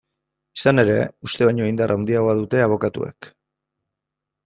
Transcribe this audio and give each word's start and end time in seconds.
Izan 0.59 0.83
ere, 0.83 0.95
uste 1.27 1.47
baino 1.51 1.69
indar 1.73 1.95
handiagoa 1.99 2.37
dute 2.43 2.65
abokatuek. 2.67 3.33